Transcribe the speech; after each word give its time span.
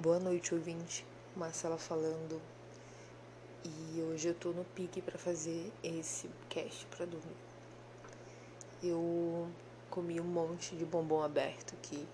Boa 0.00 0.20
noite, 0.20 0.54
ouvinte. 0.54 1.04
Marcela 1.34 1.76
falando. 1.76 2.40
E 3.64 4.00
hoje 4.00 4.28
eu 4.28 4.34
tô 4.34 4.50
no 4.50 4.64
pique 4.64 5.02
para 5.02 5.18
fazer 5.18 5.72
esse 5.82 6.30
cast 6.48 6.86
para 6.86 7.04
dormir. 7.04 7.36
Eu 8.80 9.48
comi 9.90 10.20
um 10.20 10.24
monte 10.24 10.76
de 10.76 10.84
bombom 10.84 11.20
aberto 11.20 11.74
aqui. 11.74 12.06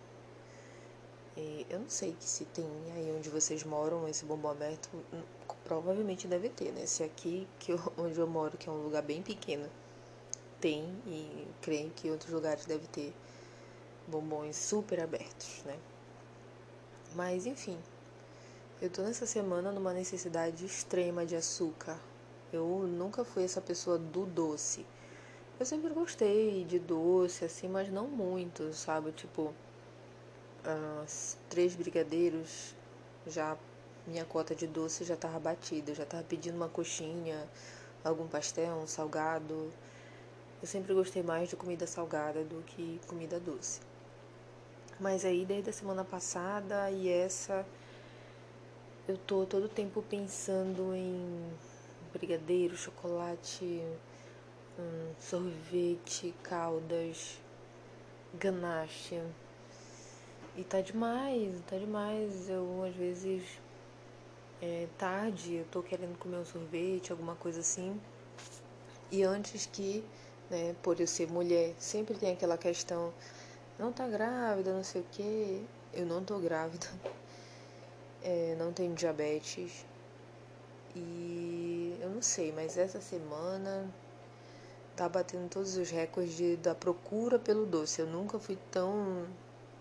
E 1.36 1.66
eu 1.68 1.78
não 1.78 1.90
sei 1.90 2.16
se 2.18 2.46
tem 2.46 2.64
aí 2.96 3.14
onde 3.14 3.28
vocês 3.28 3.62
moram 3.64 4.08
esse 4.08 4.24
bombom 4.24 4.48
aberto. 4.48 4.88
Provavelmente 5.62 6.26
deve 6.26 6.48
ter, 6.48 6.72
né? 6.72 6.86
Se 6.86 7.02
aqui 7.02 7.46
que 7.58 7.72
eu, 7.72 7.78
onde 7.98 8.18
eu 8.18 8.26
moro, 8.26 8.56
que 8.56 8.66
é 8.66 8.72
um 8.72 8.82
lugar 8.82 9.02
bem 9.02 9.20
pequeno, 9.20 9.68
tem 10.58 10.84
e 11.06 11.46
creio 11.60 11.90
que 11.90 12.10
outros 12.10 12.32
lugares 12.32 12.64
deve 12.64 12.86
ter 12.86 13.12
bombons 14.08 14.56
super 14.56 15.02
abertos, 15.02 15.62
né? 15.66 15.78
Mas 17.14 17.46
enfim, 17.46 17.78
eu 18.82 18.90
tô 18.90 19.02
nessa 19.02 19.24
semana 19.24 19.70
numa 19.70 19.92
necessidade 19.92 20.66
extrema 20.66 21.24
de 21.24 21.36
açúcar. 21.36 21.96
Eu 22.52 22.66
nunca 22.88 23.24
fui 23.24 23.44
essa 23.44 23.60
pessoa 23.60 23.96
do 23.96 24.26
doce. 24.26 24.84
Eu 25.60 25.64
sempre 25.64 25.94
gostei 25.94 26.64
de 26.64 26.80
doce, 26.80 27.44
assim, 27.44 27.68
mas 27.68 27.88
não 27.88 28.08
muito, 28.08 28.72
sabe? 28.72 29.12
Tipo, 29.12 29.54
três 31.48 31.76
brigadeiros, 31.76 32.74
já 33.26 33.56
minha 34.04 34.24
cota 34.24 34.52
de 34.52 34.66
doce 34.66 35.04
já 35.04 35.16
tava 35.16 35.38
batida. 35.38 35.94
Já 35.94 36.04
tava 36.04 36.24
pedindo 36.24 36.56
uma 36.56 36.68
coxinha, 36.68 37.48
algum 38.02 38.26
pastel, 38.26 38.74
um 38.74 38.88
salgado. 38.88 39.72
Eu 40.60 40.66
sempre 40.66 40.92
gostei 40.92 41.22
mais 41.22 41.48
de 41.48 41.54
comida 41.54 41.86
salgada 41.86 42.42
do 42.42 42.60
que 42.62 43.00
comida 43.06 43.38
doce. 43.38 43.80
Mas 45.00 45.24
aí 45.24 45.44
desde 45.44 45.70
a 45.70 45.72
semana 45.72 46.04
passada 46.04 46.90
e 46.90 47.08
essa 47.08 47.66
eu 49.08 49.18
tô 49.18 49.44
todo 49.44 49.68
tempo 49.68 50.00
pensando 50.02 50.94
em 50.94 51.52
brigadeiro, 52.12 52.76
chocolate, 52.76 53.82
hum, 54.78 55.12
sorvete, 55.18 56.34
caldas, 56.42 57.38
ganache. 58.34 59.20
E 60.56 60.62
tá 60.62 60.80
demais, 60.80 61.60
tá 61.66 61.76
demais. 61.76 62.48
Eu 62.48 62.84
às 62.84 62.94
vezes 62.94 63.42
é 64.62 64.86
tarde, 64.96 65.54
eu 65.54 65.64
tô 65.66 65.82
querendo 65.82 66.16
comer 66.18 66.36
um 66.36 66.44
sorvete, 66.44 67.10
alguma 67.10 67.34
coisa 67.34 67.60
assim. 67.60 68.00
E 69.10 69.22
antes 69.22 69.66
que, 69.66 70.04
né, 70.48 70.74
por 70.82 71.00
eu 71.00 71.06
ser 71.06 71.30
mulher, 71.30 71.74
sempre 71.78 72.16
tem 72.16 72.32
aquela 72.32 72.56
questão 72.56 73.12
não 73.78 73.92
tá 73.92 74.06
grávida, 74.08 74.72
não 74.72 74.84
sei 74.84 75.00
o 75.00 75.04
que. 75.04 75.66
Eu 75.92 76.06
não 76.06 76.24
tô 76.24 76.38
grávida. 76.38 76.86
É, 78.26 78.56
não 78.58 78.72
tenho 78.72 78.94
diabetes. 78.94 79.84
E 80.96 81.98
eu 82.00 82.08
não 82.08 82.22
sei, 82.22 82.52
mas 82.52 82.78
essa 82.78 82.98
semana 82.98 83.92
tá 84.96 85.06
batendo 85.06 85.46
todos 85.50 85.76
os 85.76 85.90
recordes 85.90 86.34
de, 86.34 86.56
da 86.56 86.74
procura 86.74 87.38
pelo 87.38 87.66
doce. 87.66 88.00
Eu 88.00 88.06
nunca 88.06 88.38
fui 88.38 88.56
tão. 88.70 89.26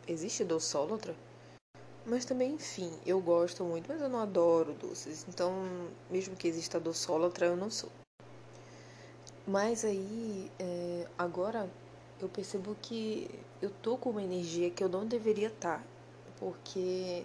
Existe 0.05 0.43
docólatra? 0.43 1.15
Mas 2.05 2.25
também, 2.25 2.55
enfim, 2.55 2.91
eu 3.05 3.21
gosto 3.21 3.63
muito, 3.63 3.87
mas 3.87 4.01
eu 4.01 4.09
não 4.09 4.19
adoro 4.19 4.73
doces. 4.73 5.25
Então, 5.29 5.53
mesmo 6.09 6.35
que 6.35 6.47
exista 6.47 6.79
docólatra, 6.79 7.45
eu 7.45 7.55
não 7.55 7.69
sou. 7.69 7.89
Mas 9.47 9.85
aí, 9.85 10.51
é, 10.59 11.07
agora 11.17 11.69
eu 12.23 12.29
percebo 12.29 12.75
que 12.81 13.29
eu 13.61 13.69
tô 13.69 13.97
com 13.97 14.11
uma 14.11 14.23
energia 14.23 14.69
que 14.69 14.83
eu 14.83 14.89
não 14.89 15.05
deveria 15.05 15.47
estar, 15.47 15.79
tá, 15.79 15.83
porque 16.39 17.23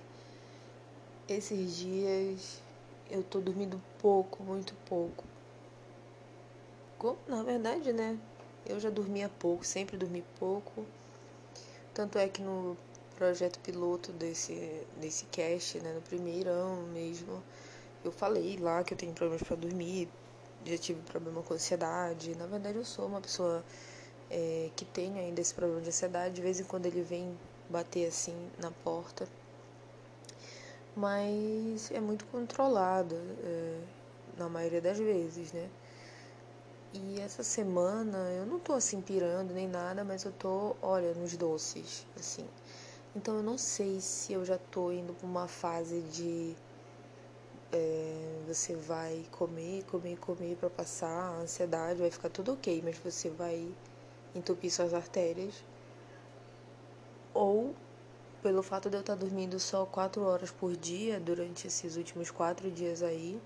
esses 1.28 1.76
dias 1.76 2.60
eu 3.10 3.22
tô 3.22 3.40
dormindo 3.40 3.80
pouco, 4.00 4.42
muito 4.42 4.74
pouco. 4.88 5.24
Como, 6.98 7.16
na 7.28 7.42
verdade, 7.42 7.92
né? 7.92 8.18
Eu 8.66 8.80
já 8.80 8.90
dormia 8.90 9.30
pouco, 9.38 9.64
sempre 9.64 9.96
dormi 9.96 10.24
pouco. 10.38 10.84
Tanto 11.94 12.18
é 12.18 12.28
que 12.28 12.42
no 12.42 12.76
projeto 13.16 13.58
piloto 13.60 14.12
desse, 14.12 14.86
desse 15.00 15.26
cast, 15.26 15.80
né, 15.80 15.92
no 15.92 16.02
primeirão 16.02 16.82
mesmo, 16.88 17.42
eu 18.04 18.12
falei 18.12 18.56
lá 18.56 18.82
que 18.84 18.94
eu 18.94 18.98
tenho 18.98 19.12
problemas 19.12 19.42
para 19.42 19.56
dormir, 19.56 20.08
já 20.64 20.76
tive 20.76 21.00
problema 21.02 21.42
com 21.42 21.54
ansiedade. 21.54 22.36
Na 22.36 22.46
verdade, 22.46 22.78
eu 22.78 22.84
sou 22.84 23.06
uma 23.06 23.20
pessoa 23.20 23.64
é, 24.30 24.70
que 24.76 24.84
tem 24.84 25.18
ainda 25.18 25.40
esse 25.40 25.54
problema 25.54 25.80
de 25.80 25.88
ansiedade, 25.88 26.34
de 26.34 26.42
vez 26.42 26.60
em 26.60 26.64
quando 26.64 26.86
ele 26.86 27.02
vem 27.02 27.38
bater 27.68 28.06
assim 28.06 28.50
na 28.58 28.70
porta. 28.70 29.26
Mas 30.96 31.90
é 31.92 32.00
muito 32.00 32.26
controlado 32.26 33.14
é, 33.44 33.80
na 34.36 34.48
maioria 34.48 34.80
das 34.80 34.98
vezes, 34.98 35.52
né? 35.52 35.68
E 36.92 37.20
essa 37.20 37.42
semana 37.42 38.18
eu 38.30 38.46
não 38.46 38.58
tô 38.58 38.72
assim 38.72 39.00
pirando 39.00 39.52
nem 39.52 39.68
nada, 39.68 40.02
mas 40.04 40.24
eu 40.24 40.32
tô, 40.32 40.74
olha, 40.80 41.14
nos 41.14 41.36
doces, 41.36 42.06
assim. 42.18 42.46
Então 43.14 43.36
eu 43.36 43.42
não 43.42 43.58
sei 43.58 44.00
se 44.00 44.32
eu 44.32 44.44
já 44.44 44.58
tô 44.58 44.90
indo 44.90 45.12
pra 45.12 45.26
uma 45.26 45.46
fase 45.46 46.00
de 46.02 46.56
é, 47.72 48.42
você 48.46 48.74
vai 48.74 49.26
comer, 49.30 49.84
comer, 49.84 50.16
comer 50.18 50.56
para 50.56 50.70
passar 50.70 51.08
a 51.08 51.40
ansiedade, 51.40 52.00
vai 52.00 52.10
ficar 52.10 52.30
tudo 52.30 52.52
ok, 52.54 52.80
mas 52.82 52.98
você 52.98 53.28
vai 53.28 53.68
entupir 54.38 54.70
suas 54.70 54.94
artérias, 54.94 55.62
ou 57.34 57.74
pelo 58.42 58.62
fato 58.62 58.88
de 58.88 58.96
eu 58.96 59.00
estar 59.00 59.14
dormindo 59.16 59.58
só 59.58 59.84
quatro 59.84 60.22
horas 60.22 60.50
por 60.50 60.76
dia 60.76 61.20
durante 61.20 61.66
esses 61.66 61.96
últimos 61.96 62.30
quatro 62.30 62.70
dias 62.70 63.02
aí, 63.02 63.40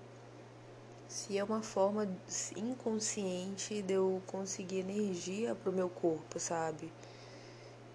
se 1.07 1.37
é 1.37 1.43
uma 1.43 1.61
forma 1.61 2.07
inconsciente 2.55 3.81
de 3.81 3.93
eu 3.93 4.21
conseguir 4.27 4.79
energia 4.79 5.53
pro 5.55 5.71
meu 5.71 5.89
corpo, 5.89 6.39
sabe? 6.39 6.91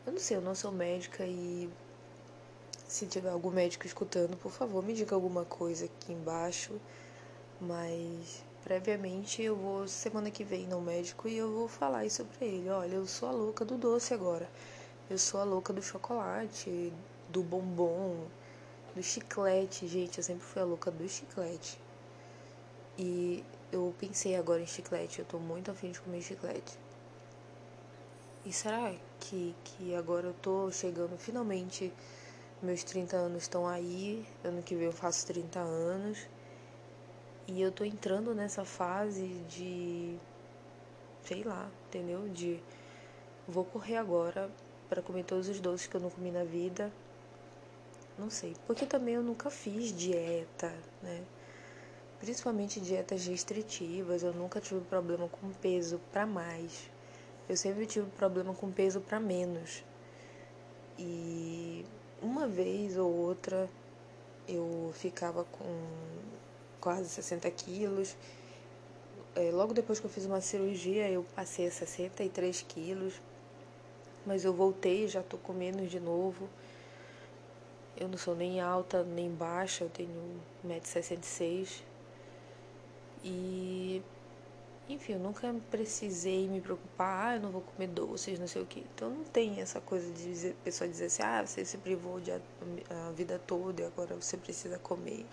Eu 0.06 0.12
não 0.12 0.20
sei, 0.20 0.36
eu 0.36 0.40
não 0.40 0.54
sou 0.54 0.72
médica 0.72 1.24
e 1.26 1.68
se 2.86 3.06
tiver 3.06 3.30
algum 3.30 3.50
médico 3.50 3.86
escutando, 3.86 4.36
por 4.36 4.50
favor, 4.50 4.82
me 4.82 4.94
diga 4.94 5.14
alguma 5.14 5.44
coisa 5.44 5.84
aqui 5.84 6.12
embaixo, 6.12 6.80
mas 7.60 8.44
previamente 8.64 9.42
eu 9.42 9.56
vou 9.56 9.88
semana 9.88 10.30
que 10.30 10.44
vem 10.44 10.66
no 10.66 10.80
médico 10.80 11.28
e 11.28 11.36
eu 11.36 11.52
vou 11.52 11.68
falar 11.68 12.04
isso 12.04 12.24
pra 12.24 12.46
ele. 12.46 12.68
Olha, 12.68 12.94
eu 12.94 13.06
sou 13.06 13.28
a 13.28 13.32
louca 13.32 13.64
do 13.64 13.76
doce 13.76 14.14
agora. 14.14 14.48
Eu 15.08 15.18
sou 15.18 15.40
a 15.40 15.44
louca 15.44 15.72
do 15.72 15.82
chocolate, 15.82 16.92
do 17.28 17.42
bombom, 17.42 18.26
do 18.94 19.02
chiclete. 19.02 19.86
Gente, 19.86 20.18
eu 20.18 20.24
sempre 20.24 20.44
fui 20.44 20.60
a 20.60 20.64
louca 20.64 20.90
do 20.90 21.08
chiclete. 21.08 21.78
E 22.98 23.44
eu 23.70 23.94
pensei 23.98 24.36
agora 24.36 24.60
em 24.60 24.66
chiclete, 24.66 25.20
eu 25.20 25.24
tô 25.24 25.38
muito 25.38 25.70
afim 25.70 25.90
de 25.90 26.00
comer 26.00 26.22
chiclete. 26.22 26.76
E 28.44 28.52
será 28.52 28.92
que, 29.20 29.54
que 29.64 29.94
agora 29.94 30.26
eu 30.28 30.34
tô 30.34 30.70
chegando 30.72 31.16
finalmente, 31.18 31.92
meus 32.62 32.82
30 32.82 33.16
anos 33.16 33.42
estão 33.42 33.68
aí, 33.68 34.26
ano 34.42 34.62
que 34.62 34.74
vem 34.74 34.86
eu 34.86 34.92
faço 34.92 35.26
30 35.26 35.60
anos. 35.60 36.18
E 37.48 37.62
eu 37.62 37.72
tô 37.72 37.82
entrando 37.82 38.34
nessa 38.34 38.62
fase 38.62 39.26
de. 39.48 40.18
sei 41.24 41.42
lá, 41.42 41.70
entendeu? 41.88 42.28
De. 42.28 42.62
Vou 43.48 43.64
correr 43.64 43.96
agora 43.96 44.50
para 44.88 45.00
comer 45.00 45.24
todos 45.24 45.48
os 45.48 45.58
doces 45.58 45.86
que 45.86 45.96
eu 45.96 46.00
não 46.00 46.10
comi 46.10 46.30
na 46.30 46.44
vida. 46.44 46.92
Não 48.18 48.28
sei. 48.28 48.54
Porque 48.66 48.84
também 48.84 49.14
eu 49.14 49.22
nunca 49.22 49.48
fiz 49.48 49.96
dieta, 49.96 50.74
né? 51.02 51.24
Principalmente 52.20 52.80
dietas 52.80 53.26
restritivas. 53.26 54.22
Eu 54.22 54.34
nunca 54.34 54.60
tive 54.60 54.82
problema 54.82 55.26
com 55.28 55.50
peso 55.54 55.98
para 56.12 56.26
mais. 56.26 56.90
Eu 57.48 57.56
sempre 57.56 57.86
tive 57.86 58.10
problema 58.10 58.52
com 58.52 58.70
peso 58.70 59.00
para 59.00 59.18
menos. 59.18 59.82
E 60.98 61.86
uma 62.20 62.46
vez 62.46 62.98
ou 62.98 63.10
outra 63.10 63.70
eu 64.46 64.90
ficava 64.94 65.44
com 65.44 65.64
quase 66.80 67.08
60 67.08 67.50
quilos. 67.50 68.16
É, 69.34 69.50
logo 69.52 69.72
depois 69.72 70.00
que 70.00 70.06
eu 70.06 70.10
fiz 70.10 70.24
uma 70.24 70.40
cirurgia, 70.40 71.08
eu 71.08 71.24
passei 71.34 71.66
a 71.68 71.70
63 71.70 72.62
quilos. 72.62 73.20
Mas 74.26 74.44
eu 74.44 74.52
voltei, 74.52 75.08
já 75.08 75.22
tô 75.22 75.38
com 75.38 75.52
menos 75.52 75.90
de 75.90 76.00
novo. 76.00 76.48
Eu 77.96 78.08
não 78.08 78.18
sou 78.18 78.34
nem 78.34 78.60
alta 78.60 79.02
nem 79.02 79.30
baixa, 79.30 79.84
eu 79.84 79.90
tenho 79.90 80.40
1,66m. 80.66 81.82
E. 83.24 84.02
Enfim, 84.88 85.14
eu 85.14 85.18
nunca 85.18 85.54
precisei 85.70 86.48
me 86.48 86.62
preocupar, 86.62 87.26
ah, 87.26 87.36
eu 87.36 87.42
não 87.42 87.50
vou 87.50 87.60
comer 87.60 87.88
doces, 87.88 88.38
não 88.38 88.46
sei 88.46 88.62
o 88.62 88.66
que. 88.66 88.80
Então 88.94 89.10
não 89.10 89.24
tem 89.24 89.60
essa 89.60 89.80
coisa 89.80 90.10
de 90.12 90.24
dizer, 90.24 90.56
pessoa 90.64 90.88
dizer 90.88 91.06
assim, 91.06 91.22
ah, 91.22 91.44
você 91.44 91.64
se 91.64 91.76
privou 91.76 92.18
de 92.20 92.32
a, 92.32 92.40
a 92.90 93.12
vida 93.12 93.38
toda 93.46 93.82
e 93.82 93.84
agora 93.84 94.14
você 94.14 94.36
precisa 94.38 94.78
comer 94.78 95.26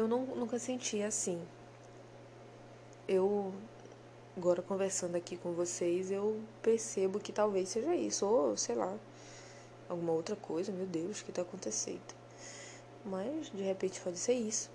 eu 0.00 0.08
não, 0.08 0.24
nunca 0.26 0.58
senti 0.58 1.02
assim. 1.02 1.40
Eu, 3.08 3.52
agora 4.36 4.62
conversando 4.62 5.16
aqui 5.16 5.36
com 5.36 5.52
vocês, 5.52 6.10
eu 6.10 6.40
percebo 6.62 7.18
que 7.20 7.32
talvez 7.32 7.68
seja 7.68 7.94
isso, 7.94 8.26
ou 8.26 8.56
sei 8.56 8.74
lá, 8.76 8.96
alguma 9.88 10.12
outra 10.12 10.36
coisa, 10.36 10.72
meu 10.72 10.86
Deus, 10.86 11.20
o 11.20 11.24
que 11.24 11.30
está 11.30 11.42
acontecendo? 11.42 12.20
mas 13.04 13.50
de 13.50 13.62
repente 13.62 14.00
pode 14.00 14.18
ser 14.18 14.34
isso. 14.34 14.70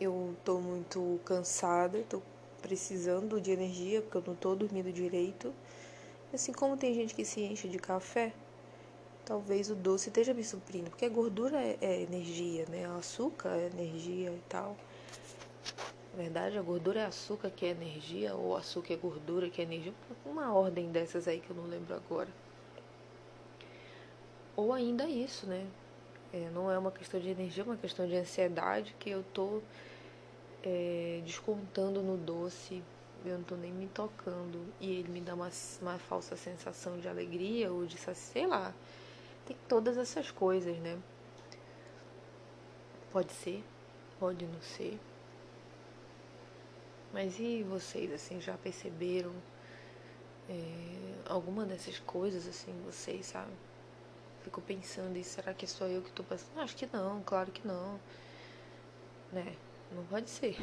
Eu 0.00 0.36
tô 0.44 0.58
muito 0.60 1.20
cansada, 1.24 2.04
tô 2.08 2.22
precisando 2.62 3.40
de 3.40 3.50
energia 3.50 4.02
porque 4.02 4.16
eu 4.16 4.24
não 4.26 4.34
tô 4.34 4.54
dormindo 4.54 4.92
direito. 4.92 5.52
Assim 6.32 6.52
como 6.52 6.76
tem 6.76 6.94
gente 6.94 7.14
que 7.14 7.24
se 7.24 7.40
enche 7.40 7.68
de 7.68 7.78
café, 7.78 8.32
talvez 9.28 9.70
o 9.70 9.74
doce 9.74 10.08
esteja 10.08 10.32
me 10.32 10.42
suprindo, 10.42 10.88
porque 10.88 11.04
a 11.04 11.08
gordura 11.10 11.60
é, 11.60 11.76
é 11.82 12.00
energia, 12.00 12.64
né? 12.70 12.88
O 12.88 12.96
açúcar 12.96 13.50
é 13.50 13.66
energia 13.66 14.30
e 14.30 14.42
tal. 14.48 14.74
Na 16.14 16.22
verdade, 16.22 16.56
a 16.56 16.62
gordura 16.62 17.00
é 17.00 17.04
açúcar 17.04 17.50
que 17.50 17.66
é 17.66 17.68
energia, 17.68 18.34
ou 18.34 18.56
açúcar 18.56 18.94
é 18.94 18.96
gordura 18.96 19.50
que 19.50 19.60
é 19.60 19.64
energia. 19.64 19.92
Uma 20.24 20.54
ordem 20.54 20.90
dessas 20.90 21.28
aí 21.28 21.40
que 21.40 21.50
eu 21.50 21.56
não 21.56 21.66
lembro 21.66 21.94
agora. 21.94 22.30
Ou 24.56 24.72
ainda 24.72 25.06
isso, 25.06 25.46
né? 25.46 25.66
É, 26.32 26.48
não 26.54 26.70
é 26.70 26.78
uma 26.78 26.90
questão 26.90 27.20
de 27.20 27.28
energia, 27.28 27.62
é 27.62 27.66
uma 27.66 27.76
questão 27.76 28.08
de 28.08 28.16
ansiedade 28.16 28.96
que 28.98 29.10
eu 29.10 29.22
tô 29.34 29.60
é, 30.62 31.20
descontando 31.22 32.02
no 32.02 32.16
doce. 32.16 32.82
Eu 33.26 33.36
não 33.36 33.44
tô 33.44 33.56
nem 33.56 33.72
me 33.72 33.88
tocando. 33.88 34.58
E 34.80 34.90
ele 34.90 35.10
me 35.10 35.20
dá 35.20 35.34
uma, 35.34 35.50
uma 35.82 35.98
falsa 35.98 36.34
sensação 36.34 36.98
de 36.98 37.06
alegria 37.06 37.70
ou 37.70 37.84
de, 37.84 37.98
sei 37.98 38.46
lá, 38.46 38.74
tem 39.48 39.56
todas 39.66 39.96
essas 39.96 40.30
coisas, 40.30 40.76
né? 40.78 40.98
Pode 43.10 43.32
ser, 43.32 43.64
pode 44.20 44.46
não 44.46 44.60
ser. 44.60 45.00
Mas 47.10 47.40
e 47.40 47.62
vocês, 47.62 48.12
assim, 48.12 48.38
já 48.42 48.58
perceberam 48.58 49.32
é, 50.50 50.52
alguma 51.26 51.64
dessas 51.64 51.98
coisas, 51.98 52.46
assim, 52.46 52.74
vocês, 52.84 53.24
sabe? 53.24 53.50
Fico 54.44 54.60
pensando, 54.60 55.16
e 55.16 55.24
será 55.24 55.54
que 55.54 55.66
sou 55.66 55.86
eu 55.88 56.02
que 56.02 56.12
tô 56.12 56.22
passando? 56.22 56.60
Acho 56.60 56.76
que 56.76 56.86
não, 56.92 57.22
claro 57.22 57.50
que 57.50 57.66
não. 57.66 57.98
Né? 59.32 59.56
Não 59.90 60.04
pode 60.04 60.28
ser. 60.28 60.58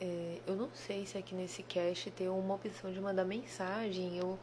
É, 0.00 0.40
eu 0.46 0.56
não 0.56 0.70
sei 0.74 1.04
se 1.04 1.18
aqui 1.18 1.34
nesse 1.34 1.62
cast 1.62 2.10
tem 2.12 2.26
uma 2.26 2.54
opção 2.54 2.90
de 2.90 2.98
mandar 2.98 3.26
mensagem. 3.26 4.16
Eu 4.16 4.38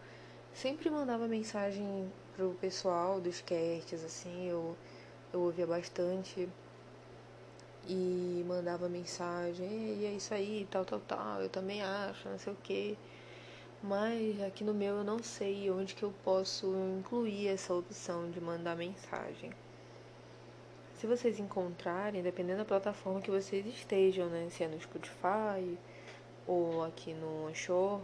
sempre 0.53 0.89
mandava 0.89 1.27
mensagem 1.27 2.11
pro 2.35 2.55
pessoal 2.61 3.19
dos 3.19 3.41
casts, 3.41 4.03
assim, 4.03 4.49
eu, 4.49 4.75
eu 5.33 5.41
ouvia 5.41 5.65
bastante 5.65 6.47
e 7.87 8.43
mandava 8.47 8.89
mensagem, 8.89 9.67
e 9.99 10.05
é 10.05 10.11
isso 10.11 10.33
aí, 10.33 10.67
tal, 10.69 10.83
tal, 10.85 10.99
tal, 10.99 11.41
eu 11.41 11.49
também 11.49 11.81
acho, 11.81 12.27
não 12.29 12.37
sei 12.37 12.53
o 12.53 12.57
que. 12.57 12.97
Mas 13.81 14.41
aqui 14.41 14.63
no 14.63 14.73
meu 14.73 14.97
eu 14.97 15.03
não 15.03 15.21
sei 15.21 15.69
onde 15.69 15.93
que 15.93 16.03
eu 16.03 16.13
posso 16.23 16.67
incluir 16.97 17.47
essa 17.47 17.73
opção 17.73 18.29
de 18.31 18.41
mandar 18.41 18.75
mensagem. 18.75 19.51
Se 20.95 21.05
vocês 21.05 21.39
encontrarem, 21.39 22.23
dependendo 22.23 22.59
da 22.59 22.65
plataforma 22.65 23.21
que 23.21 23.29
vocês 23.29 23.65
estejam, 23.67 24.27
né? 24.29 24.47
Se 24.49 24.63
é 24.63 24.67
no 24.67 24.81
Spotify, 24.81 25.77
ou 26.47 26.83
aqui 26.83 27.13
no 27.13 27.47
Anchor, 27.47 28.01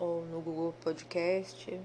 ou 0.00 0.24
no 0.24 0.40
Google 0.40 0.74
Podcast. 0.82 1.78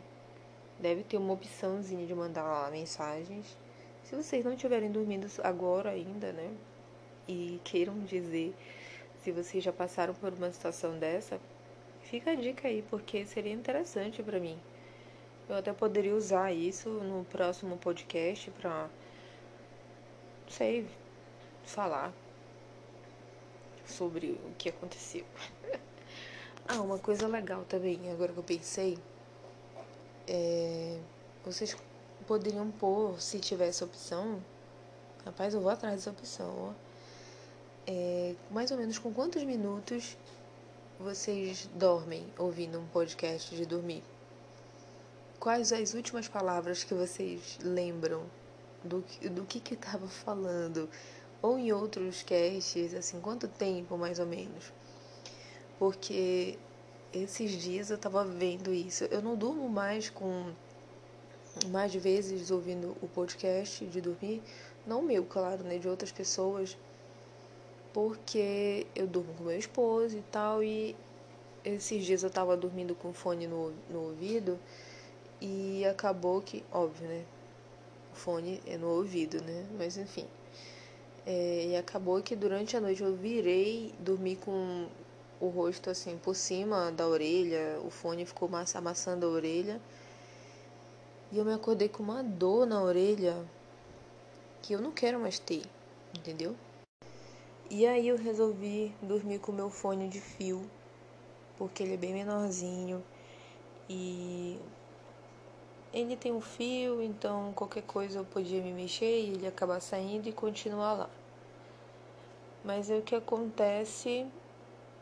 Deve 0.79 1.03
ter 1.03 1.17
uma 1.17 1.33
opçãozinha 1.33 2.07
de 2.07 2.15
mandar 2.15 2.43
lá 2.43 2.71
mensagens. 2.71 3.57
Se 4.03 4.15
vocês 4.15 4.43
não 4.43 4.53
estiverem 4.53 4.89
dormindo 4.89 5.27
agora 5.43 5.89
ainda, 5.91 6.31
né? 6.31 6.55
E 7.27 7.59
queiram 7.63 7.99
dizer 7.99 8.55
se 9.21 9.31
vocês 9.31 9.63
já 9.63 9.73
passaram 9.73 10.13
por 10.13 10.31
uma 10.33 10.51
situação 10.51 10.97
dessa, 10.97 11.39
fica 12.03 12.31
a 12.31 12.35
dica 12.35 12.67
aí, 12.67 12.83
porque 12.89 13.25
seria 13.25 13.51
interessante 13.51 14.23
para 14.23 14.39
mim. 14.39 14.57
Eu 15.49 15.55
até 15.55 15.73
poderia 15.73 16.15
usar 16.15 16.53
isso 16.53 16.89
no 16.89 17.25
próximo 17.25 17.77
podcast 17.77 18.49
para, 18.51 18.89
não 20.43 20.49
sei, 20.49 20.87
falar 21.63 22.13
sobre 23.85 24.39
o 24.45 24.53
que 24.57 24.69
aconteceu. 24.69 25.25
Ah, 26.67 26.81
uma 26.81 26.97
coisa 26.97 27.27
legal 27.27 27.63
também, 27.65 28.09
agora 28.11 28.33
que 28.33 28.39
eu 28.39 28.43
pensei, 28.43 28.97
é, 30.27 30.97
vocês 31.45 31.77
poderiam 32.25 32.71
pôr, 32.71 33.21
se 33.21 33.39
tivesse 33.39 33.83
opção, 33.83 34.43
rapaz, 35.23 35.53
eu 35.53 35.61
vou 35.61 35.69
atrás 35.69 35.97
dessa 35.97 36.09
opção, 36.09 36.55
ó. 36.57 36.73
É, 37.85 38.33
mais 38.49 38.71
ou 38.71 38.77
menos 38.77 38.97
com 38.97 39.13
quantos 39.13 39.43
minutos 39.43 40.17
vocês 40.99 41.69
dormem 41.75 42.25
ouvindo 42.35 42.79
um 42.79 42.87
podcast 42.87 43.55
de 43.55 43.63
dormir? 43.63 44.03
Quais 45.39 45.71
as 45.71 45.93
últimas 45.93 46.27
palavras 46.27 46.83
que 46.83 46.95
vocês 46.95 47.59
lembram 47.61 48.23
do, 48.83 49.05
do 49.29 49.45
que 49.45 49.59
que 49.59 49.75
estava 49.75 50.07
falando? 50.07 50.89
Ou 51.43 51.59
em 51.59 51.71
outros 51.71 52.23
casts, 52.23 52.95
assim, 52.95 53.21
quanto 53.21 53.47
tempo 53.47 53.95
mais 53.99 54.17
ou 54.17 54.25
menos? 54.25 54.73
Porque 55.79 56.57
esses 57.13 57.51
dias 57.51 57.89
eu 57.89 57.97
tava 57.97 58.23
vendo 58.25 58.73
isso. 58.73 59.05
Eu 59.05 59.21
não 59.21 59.35
durmo 59.35 59.69
mais 59.69 60.09
com 60.09 60.53
mais 61.67 61.93
vezes 61.95 62.51
ouvindo 62.51 62.97
o 63.01 63.07
podcast 63.07 63.85
de 63.85 64.01
dormir, 64.01 64.43
não 64.85 65.01
meu, 65.01 65.23
claro, 65.23 65.63
né, 65.63 65.77
de 65.77 65.87
outras 65.87 66.11
pessoas, 66.11 66.77
porque 67.93 68.85
eu 68.93 69.07
durmo 69.07 69.33
com 69.35 69.45
meu 69.45 69.57
esposo 69.57 70.17
e 70.17 70.21
tal, 70.31 70.61
e 70.61 70.95
esses 71.63 72.05
dias 72.05 72.23
eu 72.23 72.29
tava 72.29 72.57
dormindo 72.57 72.93
com 72.93 73.13
fone 73.13 73.47
no, 73.47 73.71
no 73.89 74.01
ouvido. 74.01 74.59
E 75.41 75.85
acabou 75.85 76.41
que, 76.41 76.63
óbvio, 76.71 77.07
né, 77.07 77.23
o 78.13 78.15
fone 78.15 78.61
é 78.67 78.77
no 78.77 78.89
ouvido, 78.89 79.41
né, 79.41 79.65
mas 79.77 79.97
enfim. 79.97 80.25
É, 81.25 81.67
e 81.69 81.75
acabou 81.75 82.21
que 82.21 82.35
durante 82.35 82.77
a 82.77 82.81
noite 82.81 83.01
eu 83.01 83.15
virei 83.15 83.93
dormir 83.99 84.35
com 84.37 84.87
o 85.39 85.47
rosto 85.47 85.89
assim 85.89 86.17
por 86.17 86.35
cima 86.35 86.91
da 86.91 87.07
orelha, 87.07 87.79
o 87.85 87.89
fone 87.89 88.25
ficou 88.25 88.49
amassando 88.73 89.25
a 89.25 89.29
orelha. 89.29 89.81
E 91.31 91.37
eu 91.37 91.45
me 91.45 91.53
acordei 91.53 91.89
com 91.89 92.03
uma 92.03 92.23
dor 92.23 92.65
na 92.65 92.81
orelha 92.81 93.45
que 94.61 94.73
eu 94.73 94.81
não 94.81 94.91
quero 94.91 95.19
mais 95.19 95.37
ter, 95.37 95.63
entendeu? 96.17 96.55
E 97.69 97.85
aí 97.85 98.07
eu 98.07 98.17
resolvi 98.17 98.93
dormir 99.01 99.39
com 99.39 99.51
meu 99.51 99.69
fone 99.69 100.07
de 100.07 100.21
fio, 100.21 100.69
porque 101.57 101.83
ele 101.83 101.95
é 101.95 101.97
bem 101.97 102.13
menorzinho 102.13 103.03
e 103.89 104.59
ele 105.91 106.15
tem 106.15 106.31
um 106.31 106.41
fio, 106.41 107.01
então 107.01 107.53
qualquer 107.53 107.83
coisa 107.83 108.19
eu 108.19 108.25
podia 108.25 108.61
me 108.61 108.71
mexer 108.71 109.21
e 109.21 109.29
ele 109.33 109.47
acabar 109.47 109.79
saindo 109.79 110.29
e 110.29 110.31
continuar 110.31 110.93
lá. 110.93 111.09
Mas 112.63 112.89
é 112.89 112.97
o 112.97 113.01
que 113.01 113.15
acontece 113.15 114.25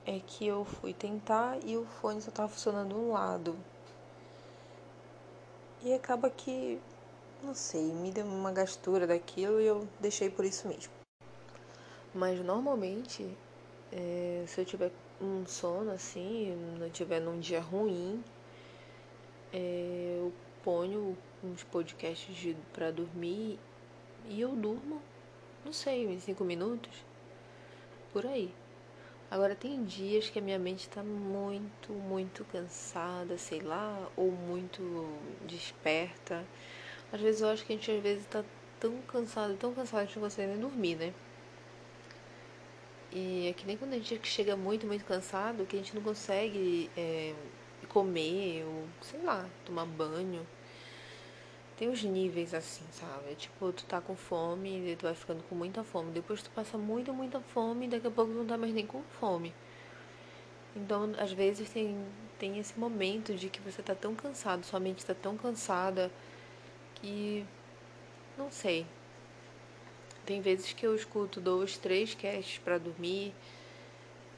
é 0.06 0.20
que 0.20 0.46
eu 0.46 0.66
fui 0.66 0.94
tentar 0.94 1.58
e 1.64 1.78
o 1.78 1.86
fone 1.86 2.22
só 2.22 2.30
estava 2.30 2.50
funcionando 2.50 2.96
um 2.96 3.12
lado. 3.12 3.58
E 5.82 5.94
acaba 5.94 6.30
que, 6.30 6.80
não 7.42 7.54
sei, 7.54 7.84
me 7.94 8.12
deu 8.12 8.26
uma 8.26 8.52
gastura 8.52 9.08
daquilo 9.08 9.60
e 9.60 9.66
eu 9.66 9.88
deixei 10.00 10.30
por 10.30 10.46
isso 10.46 10.68
mesmo. 10.68 10.92
Mas 12.14 12.40
normalmente, 12.40 13.38
é, 13.92 14.44
se 14.48 14.62
eu 14.62 14.66
tiver 14.66 14.92
um 15.22 15.46
sono 15.46 15.92
assim, 15.92 16.56
não 16.80 16.90
tiver 16.90 17.20
num 17.20 17.40
dia 17.40 17.60
ruim, 17.60 18.24
é, 19.52 20.18
eu 20.20 20.34
ponho 20.64 21.18
uns 21.44 21.64
podcasts 21.64 22.56
para 22.72 22.92
dormir 22.92 23.60
e 24.26 24.40
eu 24.40 24.56
durmo, 24.56 25.02
não 25.66 25.74
sei, 25.74 26.06
em 26.06 26.20
cinco 26.20 26.44
minutos, 26.44 27.04
por 28.12 28.26
aí. 28.26 28.54
Agora 29.34 29.56
tem 29.56 29.84
dias 29.84 30.30
que 30.30 30.38
a 30.38 30.42
minha 30.44 30.60
mente 30.60 30.82
está 30.82 31.02
muito, 31.02 31.92
muito 31.92 32.46
cansada, 32.46 33.36
sei 33.36 33.62
lá, 33.62 34.08
ou 34.16 34.30
muito 34.32 35.10
desperta. 35.48 36.46
Às 37.12 37.20
vezes 37.20 37.42
eu 37.42 37.48
acho 37.50 37.66
que 37.66 37.74
a 37.74 37.76
gente 37.76 37.90
às 37.90 38.04
vezes 38.04 38.26
está 38.26 38.46
tão 38.80 38.96
cansado, 39.08 39.58
tão 39.58 39.74
cansado 39.74 40.06
que 40.08 40.18
não 40.18 40.26
consegue 40.26 40.52
nem 40.52 40.60
dormir, 40.60 40.98
né? 40.98 41.14
E 43.12 43.48
é 43.48 43.54
que 43.54 43.66
nem 43.66 43.76
quando 43.76 43.94
a 43.94 43.98
gente 43.98 44.28
chega 44.28 44.56
muito, 44.56 44.86
muito 44.86 45.04
cansado, 45.04 45.66
que 45.66 45.78
a 45.78 45.80
gente 45.80 45.96
não 45.96 46.04
consegue 46.04 46.92
é, 46.96 47.34
comer, 47.90 48.64
ou 48.66 48.86
sei 49.02 49.20
lá, 49.24 49.50
tomar 49.66 49.88
banho. 49.88 50.46
Tem 51.84 51.92
os 51.92 52.02
níveis 52.02 52.54
assim, 52.54 52.86
sabe? 52.94 53.36
Tipo, 53.36 53.74
tu 53.74 53.84
tá 53.84 54.00
com 54.00 54.16
fome 54.16 54.92
e 54.92 54.96
tu 54.96 55.02
vai 55.02 55.14
ficando 55.14 55.44
com 55.50 55.54
muita 55.54 55.84
fome. 55.84 56.14
Depois 56.14 56.42
tu 56.42 56.50
passa 56.52 56.78
muita, 56.78 57.12
muita 57.12 57.42
fome 57.42 57.88
e 57.88 57.90
daqui 57.90 58.08
a 58.08 58.10
pouco 58.10 58.32
tu 58.32 58.38
não 58.38 58.46
tá 58.46 58.58
mais 58.58 58.74
nem 58.74 58.88
com 58.88 59.04
fome. 59.20 59.54
Então, 60.74 61.12
às 61.18 61.34
vezes 61.34 61.70
tem, 61.72 61.98
tem 62.40 62.58
esse 62.58 62.80
momento 62.80 63.36
de 63.36 63.50
que 63.50 63.60
você 63.60 63.84
tá 63.84 63.94
tão 63.94 64.16
cansado, 64.16 64.66
sua 64.66 64.80
mente 64.80 65.06
tá 65.06 65.14
tão 65.14 65.36
cansada 65.36 66.10
que. 66.96 67.46
Não 68.38 68.50
sei. 68.50 68.86
Tem 70.26 70.40
vezes 70.40 70.72
que 70.72 70.88
eu 70.88 70.96
escuto 70.96 71.42
dois, 71.42 71.76
três 71.78 72.16
casts 72.16 72.60
para 72.60 72.78
dormir 72.78 73.34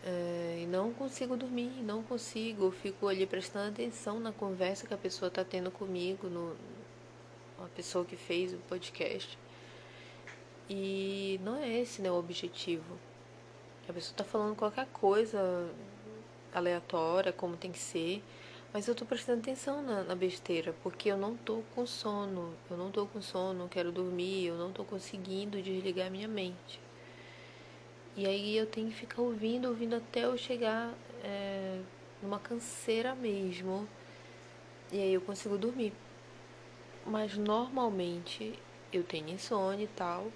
é, 0.04 0.62
e 0.64 0.66
não 0.66 0.92
consigo 0.92 1.38
dormir, 1.38 1.70
não 1.84 2.02
consigo. 2.02 2.66
Eu 2.66 2.72
fico 2.72 3.08
ali 3.08 3.28
prestando 3.28 3.70
atenção 3.70 4.20
na 4.20 4.32
conversa 4.32 4.88
que 4.88 4.96
a 4.96 4.98
pessoa 4.98 5.30
tá 5.30 5.44
tendo 5.44 5.70
comigo, 5.70 6.28
no, 6.28 6.58
uma 7.66 7.70
pessoa 7.70 8.06
que 8.06 8.16
fez 8.16 8.54
o 8.54 8.58
podcast. 8.70 9.38
E 10.70 11.40
não 11.44 11.58
é 11.58 11.80
esse 11.80 12.02
né, 12.02 12.12
o 12.12 12.16
objetivo. 12.16 12.98
A 13.90 13.94
pessoa 13.94 14.16
tá 14.16 14.24
falando 14.24 14.56
qualquer 14.56 14.88
coisa 14.88 15.40
aleatória, 16.54 17.34
como 17.34 17.58
tem 17.58 17.72
que 17.72 17.80
ser, 17.80 18.24
mas 18.72 18.88
eu 18.88 18.96
tô 18.96 19.06
prestando 19.06 19.40
atenção 19.40 19.82
na, 19.82 20.04
na 20.04 20.16
besteira, 20.16 20.74
porque 20.82 21.10
eu 21.10 21.18
não 21.18 21.36
tô 21.36 21.62
com 21.76 21.86
sono, 21.86 22.54
eu 22.70 22.78
não 22.78 22.90
tô 22.92 23.06
com 23.06 23.22
sono, 23.22 23.68
quero 23.68 23.92
dormir, 23.92 24.46
eu 24.46 24.56
não 24.56 24.72
tô 24.72 24.84
conseguindo 24.84 25.62
desligar 25.62 26.10
minha 26.10 26.28
mente. 26.28 26.80
E 28.16 28.26
aí 28.26 28.58
eu 28.58 28.66
tenho 28.66 28.88
que 28.90 28.96
ficar 28.96 29.22
ouvindo, 29.22 29.68
ouvindo 29.68 29.96
até 29.96 30.26
eu 30.26 30.38
chegar 30.38 30.94
é, 31.24 31.80
numa 32.22 32.40
canseira 32.40 33.14
mesmo. 33.14 33.88
E 34.92 35.00
aí 35.00 35.14
eu 35.14 35.22
consigo 35.22 35.58
dormir. 35.58 35.92
Mas 37.06 37.38
normalmente 37.38 38.58
eu 38.92 39.04
tenho 39.04 39.30
insônia 39.30 39.86
e 39.86 39.90
tal. 39.90 40.32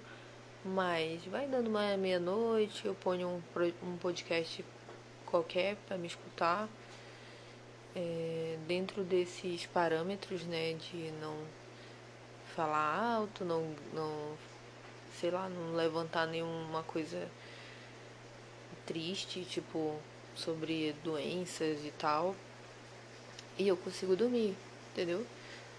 Mas 0.64 1.24
vai 1.24 1.46
dando 1.46 1.68
uma 1.68 1.96
meia-noite, 1.96 2.84
eu 2.84 2.94
ponho 2.94 3.28
um, 3.28 3.42
um 3.82 3.96
podcast 3.96 4.64
qualquer 5.24 5.76
para 5.86 5.96
me 5.96 6.06
escutar. 6.06 6.68
É, 7.96 8.56
dentro 8.68 9.02
desses 9.02 9.66
parâmetros, 9.66 10.44
né, 10.44 10.74
de 10.74 11.10
não 11.20 11.36
falar 12.54 13.14
alto, 13.16 13.44
não, 13.44 13.74
não, 13.92 14.36
sei 15.18 15.30
lá, 15.30 15.48
não 15.48 15.74
levantar 15.74 16.26
nenhuma 16.26 16.82
coisa 16.84 17.28
triste, 18.86 19.44
tipo, 19.44 19.98
sobre 20.34 20.94
doenças 21.02 21.84
e 21.84 21.92
tal. 21.98 22.36
E 23.58 23.66
eu 23.66 23.76
consigo 23.76 24.14
dormir, 24.14 24.56
entendeu? 24.92 25.26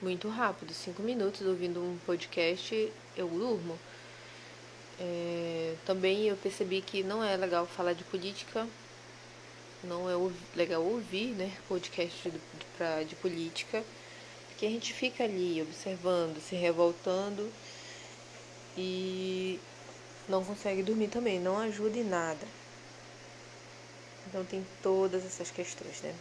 Muito 0.02 0.28
rápido, 0.30 0.74
cinco 0.74 1.04
minutos 1.04 1.46
ouvindo 1.46 1.80
um 1.80 1.96
podcast, 2.08 2.92
eu 3.16 3.28
durmo. 3.28 3.78
É, 5.00 5.76
também 5.86 6.28
eu 6.28 6.36
percebi 6.38 6.82
que 6.82 7.04
não 7.04 7.24
é 7.24 7.38
legal 7.38 7.68
falar 7.68 7.94
de 7.94 8.04
política, 8.06 8.68
não 9.84 10.10
é 10.10 10.14
legal 10.56 10.84
ouvir 10.84 11.36
né, 11.36 11.56
podcast 11.68 12.32
de, 12.32 12.40
pra, 12.76 13.04
de 13.04 13.14
política, 13.18 13.84
porque 14.48 14.66
a 14.66 14.70
gente 14.72 14.92
fica 14.92 15.24
ali 15.24 15.62
observando, 15.62 16.42
se 16.42 16.56
revoltando 16.56 17.48
e 18.76 19.60
não 20.28 20.44
consegue 20.44 20.82
dormir 20.82 21.10
também, 21.10 21.40
não 21.40 21.60
ajuda 21.60 22.00
em 22.00 22.04
nada. 22.04 22.48
Então 24.28 24.44
tem 24.46 24.66
todas 24.82 25.24
essas 25.24 25.52
questões, 25.52 26.02
né? 26.02 26.16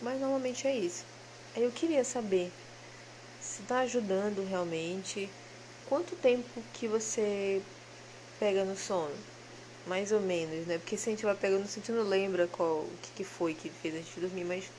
Mas 0.00 0.18
normalmente 0.18 0.66
é 0.66 0.74
isso. 0.74 1.17
Eu 1.56 1.72
queria 1.72 2.04
saber 2.04 2.52
se 3.40 3.62
está 3.62 3.80
ajudando 3.80 4.46
realmente 4.48 5.28
quanto 5.88 6.14
tempo 6.16 6.62
que 6.74 6.86
você 6.86 7.62
pega 8.38 8.64
no 8.64 8.76
sono? 8.76 9.14
Mais 9.86 10.12
ou 10.12 10.20
menos, 10.20 10.66
né? 10.66 10.78
Porque 10.78 10.96
se 10.96 11.08
a 11.08 11.12
gente 11.12 11.24
vai 11.24 11.34
pegando, 11.34 11.64
a 11.64 11.66
gente 11.66 11.90
não 11.90 12.02
lembra 12.02 12.46
qual, 12.46 12.80
o 12.80 12.98
que, 13.02 13.10
que 13.16 13.24
foi 13.24 13.54
que 13.54 13.70
fez 13.70 13.94
a 13.94 13.98
gente 13.98 14.20
dormir, 14.20 14.44
mas 14.44 14.70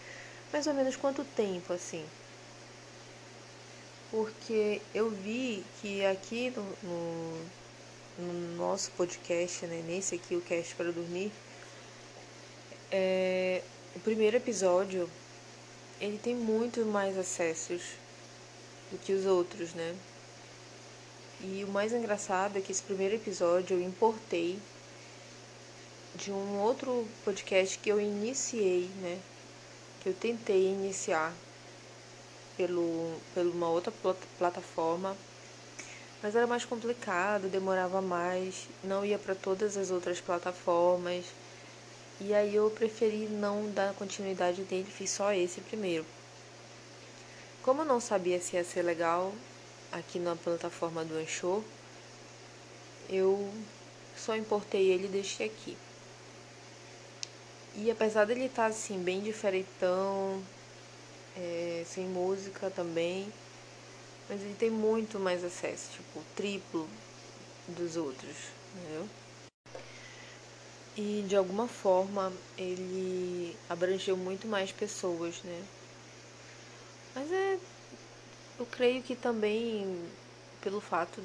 mais 0.53 0.67
ou 0.67 0.73
menos 0.73 0.95
quanto 0.95 1.23
tempo, 1.23 1.73
assim? 1.73 2.05
Porque 4.11 4.81
eu 4.93 5.09
vi 5.09 5.63
que 5.81 6.05
aqui 6.05 6.51
no, 6.51 6.63
no, 6.83 7.49
no 8.17 8.55
nosso 8.55 8.91
podcast, 8.91 9.65
né? 9.65 9.83
Nesse 9.85 10.15
aqui, 10.15 10.35
o 10.35 10.41
Cast 10.41 10.75
para 10.75 10.91
Dormir, 10.91 11.31
é, 12.91 13.61
o 13.95 13.99
primeiro 13.99 14.37
episódio 14.37 15.09
ele 15.99 16.17
tem 16.17 16.35
muito 16.35 16.85
mais 16.85 17.17
acessos 17.17 17.81
do 18.91 18.97
que 18.97 19.13
os 19.13 19.25
outros, 19.25 19.73
né? 19.73 19.95
E 21.41 21.63
o 21.63 21.67
mais 21.67 21.93
engraçado 21.93 22.57
é 22.57 22.61
que 22.61 22.71
esse 22.71 22.83
primeiro 22.83 23.15
episódio 23.15 23.77
eu 23.77 23.81
importei 23.81 24.59
de 26.15 26.31
um 26.31 26.59
outro 26.59 27.07
podcast 27.23 27.77
que 27.79 27.89
eu 27.89 27.99
iniciei, 27.99 28.89
né? 29.01 29.19
Que 30.01 30.09
eu 30.09 30.13
tentei 30.13 30.67
iniciar 30.67 31.33
pelo, 32.57 33.13
pelo 33.33 33.51
uma 33.51 33.69
outra 33.69 33.93
plataforma, 34.37 35.15
mas 36.21 36.35
era 36.35 36.45
mais 36.45 36.65
complicado, 36.65 37.47
demorava 37.47 38.01
mais, 38.01 38.67
não 38.83 39.05
ia 39.05 39.17
para 39.17 39.33
todas 39.35 39.77
as 39.77 39.91
outras 39.91 40.19
plataformas. 40.19 41.25
E 42.21 42.33
aí 42.33 42.55
eu 42.55 42.69
preferi 42.69 43.27
não 43.29 43.71
dar 43.71 43.93
continuidade 43.93 44.63
dele, 44.63 44.89
fiz 44.89 45.09
só 45.09 45.31
esse 45.31 45.61
primeiro. 45.61 46.05
Como 47.63 47.81
eu 47.81 47.85
não 47.85 47.99
sabia 47.99 48.41
se 48.41 48.57
ia 48.57 48.63
ser 48.63 48.81
legal, 48.81 49.33
aqui 49.91 50.19
na 50.19 50.35
plataforma 50.35 51.05
do 51.05 51.17
Anchor, 51.17 51.63
eu 53.09 53.49
só 54.17 54.35
importei 54.35 54.91
ele 54.91 55.05
e 55.05 55.09
deixei 55.09 55.47
aqui. 55.47 55.77
E 57.75 57.89
apesar 57.89 58.25
dele 58.25 58.45
estar 58.45 58.63
tá, 58.63 58.67
assim, 58.67 59.01
bem 59.01 59.21
diferentão, 59.21 60.43
é, 61.37 61.83
sem 61.87 62.05
música 62.05 62.69
também, 62.69 63.31
mas 64.27 64.41
ele 64.41 64.55
tem 64.55 64.69
muito 64.69 65.19
mais 65.19 65.43
acesso, 65.43 65.91
tipo, 65.93 66.21
triplo 66.35 66.89
dos 67.67 67.95
outros, 67.95 68.35
entendeu? 68.75 69.07
E 70.97 71.23
de 71.27 71.35
alguma 71.35 71.67
forma 71.67 72.33
ele 72.57 73.55
abrangeu 73.69 74.17
muito 74.17 74.47
mais 74.47 74.71
pessoas, 74.71 75.41
né? 75.43 75.63
Mas 77.15 77.31
é 77.31 77.59
eu 78.59 78.65
creio 78.65 79.01
que 79.01 79.15
também 79.15 80.09
pelo 80.61 80.81
fato, 80.81 81.21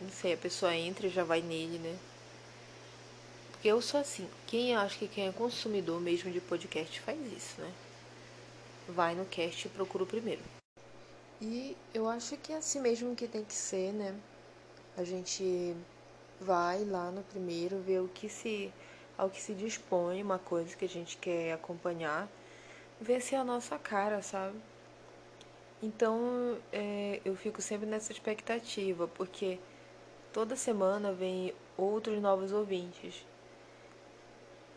não 0.00 0.10
sei, 0.10 0.34
a 0.34 0.36
pessoa 0.36 0.74
entra 0.74 1.06
e 1.06 1.10
já 1.10 1.24
vai 1.24 1.40
nele, 1.40 1.78
né? 1.78 1.96
Porque 3.50 3.68
eu 3.68 3.80
sou 3.80 3.98
assim, 4.00 4.28
quem 4.46 4.76
acha 4.76 4.98
que 4.98 5.08
quem 5.08 5.26
é 5.26 5.32
consumidor 5.32 6.00
mesmo 6.00 6.30
de 6.30 6.40
podcast 6.40 7.00
faz 7.00 7.18
isso, 7.32 7.60
né? 7.60 7.72
Vai 8.88 9.14
no 9.14 9.24
cast 9.24 9.66
e 9.66 9.70
procura 9.70 10.04
o 10.04 10.06
primeiro. 10.06 10.42
E 11.40 11.76
eu 11.94 12.08
acho 12.08 12.36
que 12.36 12.52
é 12.52 12.56
assim 12.56 12.80
mesmo 12.80 13.16
que 13.16 13.26
tem 13.26 13.44
que 13.44 13.54
ser, 13.54 13.92
né? 13.92 14.14
A 14.96 15.04
gente 15.04 15.74
vai 16.40 16.84
lá 16.84 17.10
no 17.10 17.22
primeiro, 17.22 17.80
ver 17.80 18.00
o 18.00 18.08
que 18.08 18.28
se 18.28 18.70
ao 19.16 19.30
que 19.30 19.40
se 19.40 19.54
dispõe, 19.54 20.22
uma 20.22 20.38
coisa 20.38 20.76
que 20.76 20.84
a 20.84 20.88
gente 20.88 21.16
quer 21.16 21.52
acompanhar, 21.52 22.28
ver 23.00 23.20
se 23.20 23.34
é 23.34 23.38
a 23.38 23.44
nossa 23.44 23.78
cara, 23.78 24.22
sabe? 24.22 24.56
Então 25.82 26.58
é, 26.72 27.20
eu 27.24 27.36
fico 27.36 27.60
sempre 27.62 27.86
nessa 27.86 28.12
expectativa, 28.12 29.06
porque 29.08 29.58
toda 30.32 30.56
semana 30.56 31.12
vem 31.12 31.54
outros 31.76 32.20
novos 32.20 32.52
ouvintes. 32.52 33.24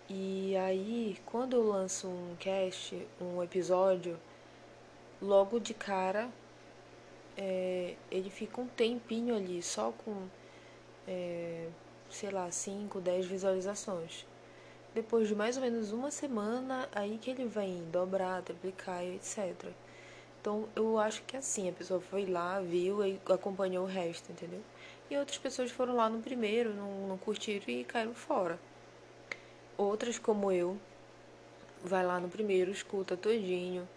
E 0.09 0.55
aí, 0.57 1.17
quando 1.25 1.55
eu 1.55 1.67
lanço 1.67 2.07
um 2.07 2.35
cast, 2.39 3.07
um 3.21 3.43
episódio, 3.43 4.19
logo 5.21 5.59
de 5.59 5.73
cara 5.73 6.29
é, 7.41 7.95
ele 8.11 8.29
fica 8.29 8.59
um 8.59 8.67
tempinho 8.67 9.33
ali, 9.33 9.63
só 9.63 9.93
com, 9.93 10.27
é, 11.07 11.69
sei 12.09 12.29
lá, 12.31 12.51
5, 12.51 12.99
10 12.99 13.25
visualizações. 13.27 14.25
Depois 14.99 15.29
de 15.29 15.33
mais 15.33 15.55
ou 15.55 15.63
menos 15.63 15.93
uma 15.93 16.11
semana, 16.11 16.89
aí 16.93 17.17
que 17.17 17.31
ele 17.31 17.45
vem 17.45 17.85
dobrar, 17.89 18.41
triplicar 18.41 19.01
etc. 19.01 19.71
Então, 20.41 20.67
eu 20.75 20.99
acho 20.99 21.23
que 21.23 21.37
é 21.37 21.39
assim, 21.39 21.69
a 21.69 21.71
pessoa 21.71 22.01
foi 22.01 22.25
lá, 22.25 22.59
viu 22.59 23.01
e 23.07 23.17
acompanhou 23.29 23.85
o 23.85 23.87
resto, 23.87 24.29
entendeu? 24.29 24.59
E 25.09 25.15
outras 25.15 25.37
pessoas 25.37 25.71
foram 25.71 25.95
lá 25.95 26.09
no 26.09 26.21
primeiro, 26.21 26.73
não, 26.73 27.07
não 27.07 27.17
curtiram 27.17 27.63
e 27.69 27.85
caíram 27.85 28.13
fora. 28.13 28.59
Outras, 29.77 30.19
como 30.19 30.51
eu, 30.51 30.77
vai 31.81 32.05
lá 32.05 32.19
no 32.19 32.27
primeiro, 32.27 32.69
escuta 32.69 33.15
todinho, 33.15 33.87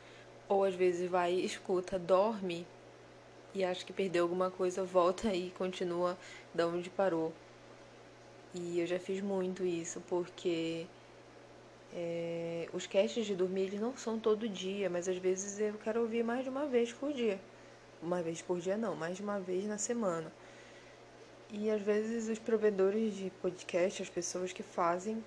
ou 0.49 0.63
às 0.63 0.77
vezes 0.77 1.11
vai, 1.11 1.33
escuta, 1.33 1.99
dorme 1.99 2.65
e 3.53 3.65
acha 3.65 3.85
que 3.85 3.93
perdeu 3.93 4.23
alguma 4.23 4.53
coisa, 4.53 4.85
volta 4.85 5.35
e 5.35 5.51
continua 5.51 6.17
da 6.55 6.65
onde 6.69 6.89
parou. 6.89 7.33
E 8.55 8.81
eu 8.81 8.87
já 8.87 8.99
fiz 8.99 9.21
muito 9.21 9.65
isso 9.65 10.01
porque 10.09 10.87
é, 11.95 12.69
os 12.73 12.87
castes 12.87 13.27
de 13.27 13.35
dormir 13.35 13.63
eles 13.63 13.81
não 13.81 13.97
são 13.97 14.19
todo 14.19 14.49
dia, 14.49 14.91
mas 14.91 15.09
às 15.09 15.17
vezes 15.17 15.59
eu 15.59 15.75
quero 15.83 16.01
ouvir 16.01 16.23
mais 16.23 16.45
de 16.45 16.51
uma 16.51 16.67
vez 16.67 16.93
por 16.93 17.13
dia. 17.13 17.41
Uma 18.03 18.23
vez 18.23 18.43
por 18.43 18.59
dia 18.61 18.77
não, 18.77 18.97
mais 18.97 19.17
de 19.17 19.23
uma 19.23 19.39
vez 19.39 19.65
na 19.65 19.79
semana. 19.79 20.33
E 21.51 21.71
às 21.71 21.81
vezes 21.83 22.29
os 22.29 22.39
provedores 22.39 23.15
de 23.15 23.31
podcast, 23.43 24.03
as 24.03 24.09
pessoas 24.09 24.53
que 24.53 24.63
fazem, 24.63 25.23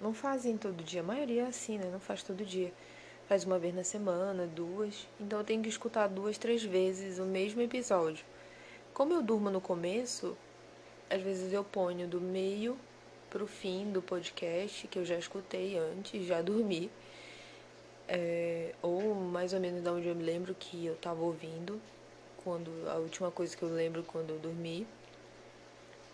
não 0.00 0.14
fazem 0.14 0.56
todo 0.56 0.82
dia. 0.82 1.00
A 1.00 1.04
maioria 1.04 1.42
é 1.42 1.46
assim, 1.46 1.78
né? 1.78 1.90
Não 1.92 2.00
faz 2.00 2.22
todo 2.22 2.44
dia. 2.44 2.72
Faz 3.28 3.44
uma 3.44 3.58
vez 3.58 3.74
na 3.74 3.84
semana, 3.84 4.46
duas. 4.46 5.06
Então 5.20 5.38
eu 5.40 5.44
tenho 5.44 5.62
que 5.62 5.68
escutar 5.68 6.08
duas, 6.08 6.38
três 6.38 6.62
vezes 6.62 7.18
o 7.18 7.24
mesmo 7.24 7.60
episódio. 7.60 8.24
Como 8.94 9.12
eu 9.14 9.22
durmo 9.22 9.50
no 9.50 9.60
começo, 9.60 10.36
às 11.12 11.20
vezes 11.20 11.52
eu 11.52 11.62
ponho 11.62 12.08
do 12.08 12.20
meio 12.20 12.78
pro 13.28 13.46
fim 13.46 13.92
do 13.92 14.00
podcast, 14.00 14.88
que 14.88 14.98
eu 14.98 15.04
já 15.04 15.18
escutei 15.18 15.78
antes, 15.78 16.26
já 16.26 16.40
dormi. 16.40 16.90
É, 18.08 18.74
ou 18.80 19.14
mais 19.14 19.52
ou 19.52 19.60
menos 19.60 19.82
da 19.82 19.92
onde 19.92 20.08
eu 20.08 20.14
me 20.14 20.22
lembro 20.22 20.54
que 20.54 20.86
eu 20.86 20.96
tava 20.96 21.22
ouvindo, 21.22 21.80
quando 22.42 22.70
a 22.88 22.96
última 22.96 23.30
coisa 23.30 23.56
que 23.56 23.62
eu 23.62 23.68
lembro 23.68 24.02
quando 24.02 24.30
eu 24.30 24.38
dormi. 24.38 24.86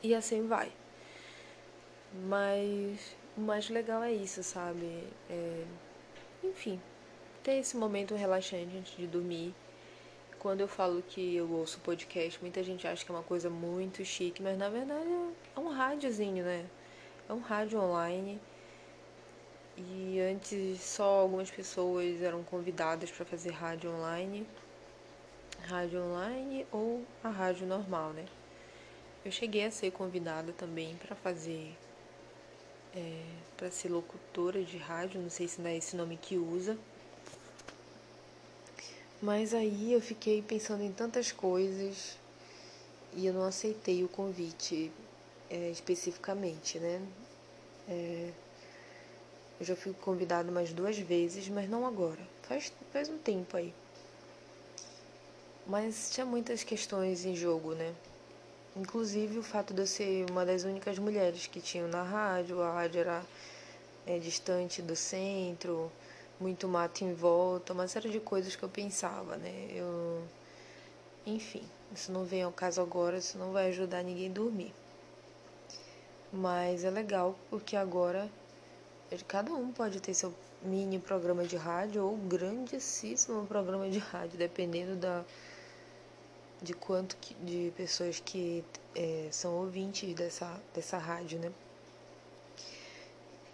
E 0.02 0.14
assim 0.14 0.46
vai. 0.46 0.72
Mas 2.26 3.16
o 3.36 3.40
mais 3.40 3.68
legal 3.68 4.02
é 4.02 4.12
isso, 4.12 4.42
sabe? 4.42 5.04
É, 5.30 5.64
enfim, 6.42 6.80
ter 7.42 7.54
esse 7.54 7.76
momento 7.76 8.14
relaxante 8.16 8.76
antes 8.76 8.96
de 8.96 9.06
dormir. 9.06 9.54
Quando 10.38 10.60
eu 10.60 10.68
falo 10.68 11.02
que 11.02 11.34
eu 11.34 11.50
ouço 11.50 11.80
podcast, 11.80 12.40
muita 12.40 12.62
gente 12.62 12.86
acha 12.86 13.04
que 13.04 13.10
é 13.10 13.14
uma 13.14 13.24
coisa 13.24 13.50
muito 13.50 14.04
chique, 14.04 14.40
mas 14.40 14.56
na 14.56 14.68
verdade 14.68 15.08
é 15.56 15.60
um 15.60 15.68
rádiozinho, 15.68 16.44
né? 16.44 16.64
É 17.28 17.32
um 17.32 17.40
rádio 17.40 17.80
online. 17.80 18.40
E 19.76 20.20
antes 20.20 20.80
só 20.80 21.20
algumas 21.20 21.50
pessoas 21.50 22.22
eram 22.22 22.42
convidadas 22.44 23.10
para 23.10 23.24
fazer 23.26 23.50
rádio 23.50 23.90
online. 23.90 24.46
Rádio 25.66 26.02
online 26.02 26.66
ou 26.70 27.04
a 27.22 27.28
rádio 27.28 27.66
normal, 27.66 28.10
né? 28.12 28.24
Eu 29.24 29.32
cheguei 29.32 29.64
a 29.64 29.70
ser 29.70 29.90
convidada 29.90 30.52
também 30.52 30.94
para 30.96 31.16
fazer 31.16 31.76
é, 32.94 33.22
para 33.56 33.70
ser 33.70 33.88
locutora 33.88 34.62
de 34.62 34.76
rádio, 34.76 35.20
não 35.20 35.30
sei 35.30 35.48
se 35.48 35.60
não 35.60 35.68
é 35.68 35.76
esse 35.76 35.96
nome 35.96 36.16
que 36.16 36.36
usa. 36.36 36.78
Mas 39.20 39.52
aí 39.52 39.92
eu 39.92 40.00
fiquei 40.00 40.40
pensando 40.40 40.82
em 40.82 40.92
tantas 40.92 41.32
coisas 41.32 42.16
e 43.14 43.26
eu 43.26 43.32
não 43.32 43.42
aceitei 43.42 44.04
o 44.04 44.08
convite 44.08 44.92
é, 45.50 45.70
especificamente, 45.70 46.78
né? 46.78 47.02
É, 47.88 48.30
eu 49.58 49.66
já 49.66 49.74
fui 49.74 49.92
convidado 49.92 50.52
mais 50.52 50.72
duas 50.72 50.96
vezes, 50.96 51.48
mas 51.48 51.68
não 51.68 51.84
agora. 51.84 52.20
Faz, 52.42 52.72
faz 52.92 53.08
um 53.08 53.18
tempo 53.18 53.56
aí. 53.56 53.74
Mas 55.66 56.10
tinha 56.12 56.24
muitas 56.24 56.62
questões 56.62 57.24
em 57.24 57.34
jogo, 57.34 57.74
né? 57.74 57.92
Inclusive 58.76 59.36
o 59.36 59.42
fato 59.42 59.74
de 59.74 59.80
eu 59.82 59.86
ser 59.86 60.30
uma 60.30 60.46
das 60.46 60.62
únicas 60.62 60.96
mulheres 60.96 61.48
que 61.48 61.60
tinham 61.60 61.88
na 61.88 62.04
rádio, 62.04 62.62
a 62.62 62.72
rádio 62.72 63.00
era 63.00 63.24
é, 64.06 64.16
distante 64.18 64.80
do 64.80 64.94
centro, 64.94 65.90
muito 66.40 66.68
mato 66.68 67.02
em 67.04 67.12
volta, 67.12 67.72
uma 67.72 67.88
série 67.88 68.10
de 68.10 68.20
coisas 68.20 68.54
que 68.54 68.62
eu 68.62 68.68
pensava, 68.68 69.36
né? 69.36 69.68
Eu... 69.72 70.22
Enfim, 71.26 71.62
isso 71.94 72.12
não 72.12 72.24
vem 72.24 72.42
ao 72.42 72.52
caso 72.52 72.80
agora, 72.80 73.18
isso 73.18 73.36
não 73.38 73.52
vai 73.52 73.68
ajudar 73.68 74.02
ninguém 74.02 74.30
a 74.30 74.32
dormir. 74.32 74.72
Mas 76.32 76.84
é 76.84 76.90
legal 76.90 77.34
porque 77.50 77.76
agora 77.76 78.30
cada 79.26 79.52
um 79.52 79.72
pode 79.72 80.00
ter 80.00 80.14
seu 80.14 80.34
mini 80.62 80.98
programa 80.98 81.44
de 81.44 81.56
rádio 81.56 82.04
ou 82.04 82.16
grandíssimo 82.16 83.46
programa 83.46 83.88
de 83.88 83.98
rádio, 83.98 84.38
dependendo 84.38 84.96
da 84.96 85.24
de 86.60 86.74
quanto 86.74 87.16
que, 87.18 87.34
de 87.34 87.72
pessoas 87.76 88.20
que 88.20 88.64
é, 88.94 89.28
são 89.30 89.54
ouvintes 89.54 90.12
dessa, 90.14 90.60
dessa 90.74 90.98
rádio, 90.98 91.38
né? 91.38 91.52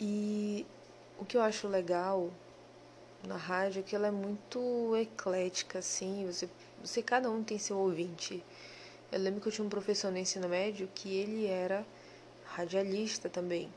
E 0.00 0.66
o 1.18 1.24
que 1.24 1.36
eu 1.36 1.42
acho 1.42 1.68
legal 1.68 2.30
na 3.26 3.36
rádio 3.36 3.82
que 3.82 3.96
ela 3.96 4.08
é 4.08 4.10
muito 4.10 4.96
eclética, 4.96 5.78
assim, 5.78 6.26
você, 6.26 6.48
você 6.82 7.02
cada 7.02 7.30
um 7.30 7.42
tem 7.42 7.58
seu 7.58 7.78
ouvinte. 7.78 8.44
Eu 9.10 9.20
lembro 9.20 9.40
que 9.40 9.48
eu 9.48 9.52
tinha 9.52 9.66
um 9.66 9.70
professor 9.70 10.10
no 10.10 10.18
ensino 10.18 10.48
médio 10.48 10.88
que 10.94 11.16
ele 11.16 11.46
era 11.46 11.86
radialista 12.44 13.28
também. 13.28 13.72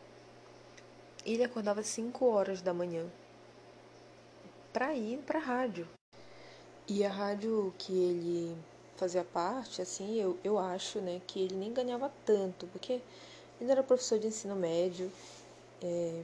Ele 1.26 1.44
acordava 1.44 1.84
5 1.84 2.26
horas 2.26 2.62
da 2.62 2.74
manhã 2.74 3.06
para 4.74 4.94
ir 4.94 5.20
para 5.20 5.40
rádio. 5.40 5.88
E 6.88 7.04
a 7.04 7.10
rádio 7.10 7.74
que 7.78 7.92
ele 7.92 8.58
fazia 8.96 9.24
parte, 9.24 9.82
assim, 9.82 10.20
eu, 10.20 10.38
eu 10.44 10.58
acho, 10.58 11.00
né, 11.00 11.22
que 11.28 11.42
ele 11.42 11.56
nem 11.56 11.74
ganhava 11.74 12.12
tanto, 12.26 12.66
porque 12.68 13.02
ele 13.60 13.72
era 13.72 13.84
professor 13.84 14.18
de 14.18 14.28
ensino 14.28 14.56
médio 14.56 15.12
é, 15.84 16.24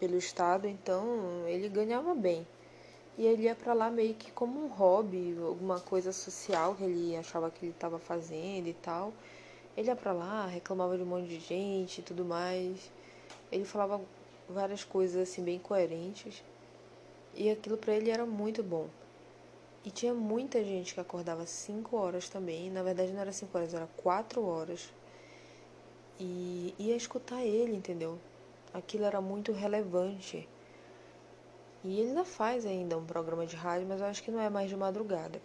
pelo 0.00 0.16
estado, 0.16 0.66
então 0.66 1.46
ele 1.46 1.68
ganhava 1.68 2.14
bem. 2.14 2.46
E 3.18 3.26
ele 3.26 3.42
ia 3.42 3.54
para 3.54 3.74
lá 3.74 3.90
meio 3.90 4.14
que 4.14 4.32
como 4.32 4.64
um 4.64 4.68
hobby, 4.68 5.36
alguma 5.46 5.78
coisa 5.78 6.10
social 6.10 6.74
que 6.74 6.84
ele 6.84 7.14
achava 7.14 7.50
que 7.50 7.66
ele 7.66 7.72
estava 7.72 7.98
fazendo 7.98 8.66
e 8.66 8.72
tal. 8.72 9.12
Ele 9.76 9.88
ia 9.88 9.96
para 9.96 10.12
lá, 10.12 10.46
reclamava 10.46 10.96
de 10.96 11.02
um 11.02 11.06
monte 11.06 11.28
de 11.28 11.38
gente 11.38 11.98
e 11.98 12.02
tudo 12.02 12.24
mais. 12.24 12.90
Ele 13.52 13.64
falava 13.66 14.00
várias 14.48 14.84
coisas 14.84 15.28
assim 15.28 15.44
bem 15.44 15.58
coerentes. 15.58 16.42
E 17.34 17.50
aquilo 17.50 17.76
para 17.76 17.94
ele 17.94 18.10
era 18.10 18.24
muito 18.24 18.62
bom. 18.62 18.88
E 19.84 19.90
tinha 19.90 20.14
muita 20.14 20.64
gente 20.64 20.94
que 20.94 21.00
acordava 21.00 21.46
5 21.46 21.96
horas 21.96 22.28
também. 22.28 22.70
Na 22.70 22.82
verdade, 22.82 23.12
não 23.12 23.20
era 23.20 23.32
5 23.32 23.56
horas, 23.56 23.74
era 23.74 23.88
4 23.98 24.42
horas. 24.44 24.90
E 26.18 26.74
ia 26.78 26.96
escutar 26.96 27.42
ele, 27.42 27.76
entendeu? 27.76 28.18
Aquilo 28.72 29.04
era 29.04 29.20
muito 29.20 29.52
relevante. 29.52 30.48
E 31.82 31.98
ele 31.98 32.10
ainda 32.10 32.24
faz 32.24 32.66
ainda 32.66 32.96
um 32.96 33.04
programa 33.04 33.46
de 33.46 33.56
rádio, 33.56 33.86
mas 33.88 34.00
eu 34.00 34.06
acho 34.06 34.22
que 34.22 34.30
não 34.30 34.40
é 34.40 34.50
mais 34.50 34.68
de 34.68 34.76
madrugada. 34.76 35.40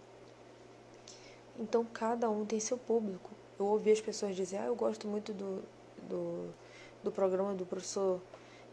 Então 1.58 1.84
cada 1.84 2.28
um 2.28 2.44
tem 2.44 2.60
seu 2.60 2.76
público. 2.76 3.30
Eu 3.58 3.66
ouvi 3.66 3.90
as 3.90 4.00
pessoas 4.00 4.36
dizer, 4.36 4.58
ah, 4.58 4.66
eu 4.66 4.74
gosto 4.74 5.08
muito 5.08 5.32
do, 5.32 5.62
do, 6.08 6.50
do 7.02 7.10
programa 7.10 7.54
do 7.54 7.64
professor. 7.64 8.20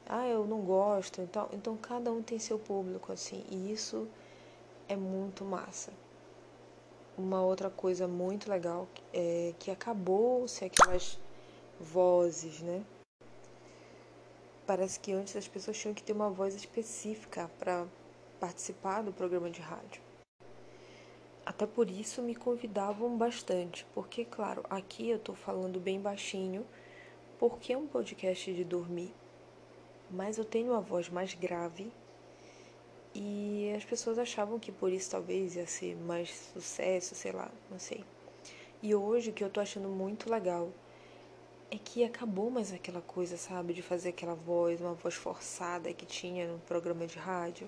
Ah, 0.05 0.27
eu 0.27 0.45
não 0.45 0.61
gosto. 0.61 1.21
Então, 1.21 1.47
então 1.53 1.77
cada 1.77 2.11
um 2.11 2.21
tem 2.21 2.37
seu 2.37 2.59
público, 2.59 3.11
assim. 3.11 3.45
E 3.49 3.71
isso 3.71 4.07
é 4.89 4.95
muito 4.95 5.45
massa. 5.45 5.93
Uma 7.17 7.41
outra 7.43 7.69
coisa 7.69 8.07
muito 8.07 8.49
legal 8.49 8.87
é 9.13 9.53
que 9.59 9.71
acabou-se 9.71 10.65
aquelas 10.65 11.19
vozes, 11.79 12.61
né? 12.61 12.83
Parece 14.65 14.99
que 14.99 15.11
antes 15.11 15.35
as 15.35 15.47
pessoas 15.47 15.77
tinham 15.77 15.93
que 15.93 16.03
ter 16.03 16.13
uma 16.13 16.29
voz 16.29 16.55
específica 16.55 17.51
para 17.59 17.85
participar 18.39 19.01
do 19.01 19.11
programa 19.11 19.49
de 19.49 19.59
rádio. 19.59 20.01
Até 21.45 21.65
por 21.65 21.91
isso 21.91 22.21
me 22.21 22.33
convidavam 22.33 23.17
bastante, 23.17 23.85
porque, 23.93 24.23
claro, 24.23 24.63
aqui 24.69 25.09
eu 25.09 25.17
estou 25.17 25.35
falando 25.35 25.79
bem 25.79 25.99
baixinho, 25.99 26.65
porque 27.37 27.73
é 27.73 27.77
um 27.77 27.85
podcast 27.85 28.53
de 28.53 28.63
dormir, 28.63 29.13
mas 30.09 30.37
eu 30.37 30.45
tenho 30.45 30.71
uma 30.71 30.79
voz 30.79 31.09
mais 31.09 31.33
grave 31.33 31.91
e 33.13 33.73
as 33.75 33.83
pessoas 33.83 34.17
achavam 34.17 34.57
que 34.57 34.71
por 34.71 34.91
isso 34.91 35.11
talvez 35.11 35.57
ia 35.57 35.67
ser 35.67 35.97
mais 35.97 36.51
sucesso, 36.53 37.13
sei 37.13 37.33
lá, 37.33 37.51
não 37.69 37.77
sei. 37.77 38.05
E 38.81 38.95
hoje 38.95 39.33
que 39.33 39.43
eu 39.43 39.49
tô 39.49 39.59
achando 39.59 39.89
muito 39.89 40.31
legal 40.31 40.69
é 41.73 41.77
que 41.79 42.03
acabou 42.03 42.51
mais 42.51 42.71
aquela 42.71 43.01
coisa, 43.01 43.35
sabe, 43.35 43.73
de 43.73 43.81
fazer 43.81 44.09
aquela 44.09 44.35
voz, 44.35 44.79
uma 44.79 44.93
voz 44.93 45.15
forçada 45.15 45.91
que 45.91 46.05
tinha 46.05 46.47
no 46.47 46.59
programa 46.59 47.07
de 47.07 47.17
rádio. 47.17 47.67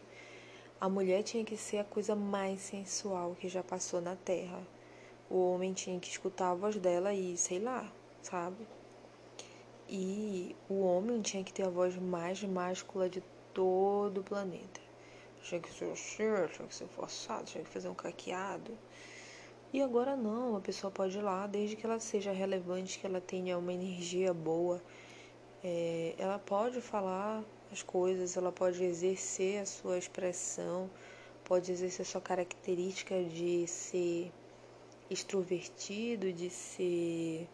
A 0.80 0.88
mulher 0.88 1.24
tinha 1.24 1.44
que 1.44 1.58
ser 1.58 1.80
a 1.80 1.84
coisa 1.84 2.16
mais 2.16 2.62
sensual 2.62 3.36
que 3.40 3.50
já 3.50 3.64
passou 3.64 4.00
na 4.00 4.16
Terra. 4.16 4.62
O 5.28 5.52
homem 5.52 5.74
tinha 5.74 6.00
que 6.00 6.08
escutar 6.08 6.52
a 6.52 6.54
voz 6.54 6.76
dela 6.76 7.16
e, 7.16 7.36
sei 7.36 7.58
lá, 7.58 7.92
sabe? 8.22 8.68
E 9.90 10.56
o 10.70 10.82
homem 10.82 11.20
tinha 11.24 11.44
que 11.44 11.52
ter 11.52 11.64
a 11.64 11.70
voz 11.70 11.96
mais 11.96 12.44
máscula 12.44 13.10
de 13.10 13.24
todo 13.56 14.20
o 14.20 14.24
planeta 14.24 14.86
tinha 15.46 15.62
que 15.62 15.72
ser 15.72 15.96
cheiro, 15.96 16.48
tinha 16.48 16.68
que 16.68 16.74
ser 16.74 16.88
forçado, 16.88 17.46
tinha 17.46 17.64
que 17.64 17.70
fazer 17.70 17.88
um 17.88 17.94
caqueado. 17.94 18.76
E 19.76 19.82
agora 19.82 20.16
não, 20.16 20.56
a 20.56 20.62
pessoa 20.62 20.90
pode 20.90 21.18
ir 21.18 21.22
lá, 21.22 21.46
desde 21.48 21.76
que 21.76 21.86
ela 21.86 22.00
seja 22.00 22.32
relevante, 22.32 22.98
que 22.98 23.06
ela 23.06 23.20
tenha 23.20 23.58
uma 23.58 23.74
energia 23.74 24.34
boa, 24.34 24.82
é, 25.62 26.16
ela 26.18 26.40
pode 26.40 26.80
falar 26.80 27.44
as 27.70 27.84
coisas, 27.84 28.38
ela 28.38 28.54
pode 28.54 28.82
exercer 28.82 29.62
a 29.62 29.66
sua 29.66 29.98
expressão, 29.98 30.90
pode 31.44 31.74
exercer 31.74 32.06
a 32.06 32.10
sua 32.10 32.22
característica 32.22 33.22
de 33.22 33.68
ser 33.68 34.32
extrovertido, 35.10 36.32
de 36.32 36.50
ser 36.50 37.46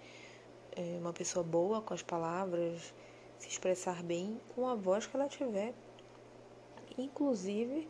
é, 0.75 0.99
uma 0.99 1.13
pessoa 1.13 1.43
boa 1.43 1.81
com 1.81 1.95
as 1.95 2.03
palavras, 2.03 2.93
se 3.39 3.47
expressar 3.47 4.03
bem 4.03 4.39
com 4.53 4.67
a 4.67 4.75
voz 4.75 5.07
que 5.07 5.17
ela 5.17 5.27
tiver. 5.27 5.73
Inclusive, 6.99 7.87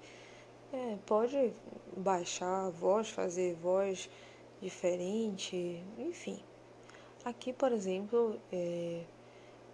é, 0.72 0.98
pode 1.06 1.52
baixar 1.96 2.68
a 2.68 2.70
voz, 2.70 3.10
fazer 3.10 3.56
voz 3.56 4.10
diferente, 4.62 5.84
enfim. 5.98 6.40
Aqui, 7.24 7.54
por 7.54 7.72
exemplo, 7.72 8.40
é, 8.52 9.04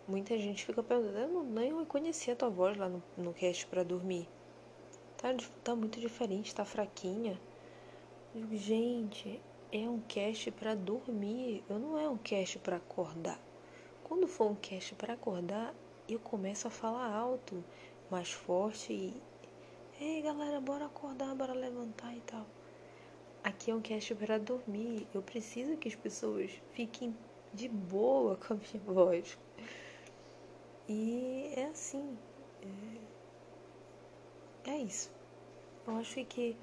muita 0.07 0.37
gente 0.37 0.65
fica 0.65 0.81
perguntando, 0.83 1.43
nem 1.43 1.85
conhecia 1.85 2.33
a 2.33 2.35
tua 2.35 2.49
voz 2.49 2.77
lá 2.77 2.89
no, 2.89 3.03
no 3.17 3.33
cast 3.33 3.65
para 3.67 3.83
dormir. 3.83 4.27
Tá, 5.17 5.29
tá 5.63 5.75
muito 5.75 5.99
diferente, 5.99 6.53
tá 6.53 6.63
fraquinha. 6.63 7.39
Gente, 8.51 9.41
é 9.71 9.89
um 9.89 9.99
cast 10.01 10.51
para 10.51 10.75
dormir, 10.75 11.63
eu 11.69 11.79
não 11.79 11.97
é 11.97 12.07
um 12.07 12.17
cast 12.17 12.59
para 12.59 12.77
acordar. 12.77 13.39
Quando 14.03 14.27
for 14.27 14.51
um 14.51 14.55
cast 14.55 14.95
para 14.95 15.13
acordar, 15.13 15.73
eu 16.07 16.19
começo 16.19 16.67
a 16.67 16.71
falar 16.71 17.11
alto 17.13 17.63
mais 18.09 18.31
forte 18.31 18.93
e. 18.93 19.21
Ei 19.99 20.21
galera, 20.21 20.61
bora 20.61 20.85
acordar, 20.85 21.33
bora 21.33 21.53
levantar 21.53 22.15
e 22.15 22.21
tal. 22.21 22.45
aqui 23.43 23.71
é 23.71 23.75
um 23.75 23.81
cast 23.81 24.13
para 24.13 24.37
dormir. 24.37 25.07
Eu 25.11 25.23
preciso 25.23 25.75
que 25.75 25.87
as 25.87 25.95
pessoas 25.95 26.51
fiquem 26.73 27.17
de 27.51 27.67
boa 27.67 28.35
com 28.37 28.53
a 28.53 28.57
minha 28.57 28.83
voz. 28.85 29.35
E 30.87 31.51
é 31.55 31.65
assim. 31.65 32.15
É, 34.65 34.69
é 34.69 34.77
isso. 34.77 35.09
Eu 35.87 35.95
acho 35.97 36.23
que 36.25 36.55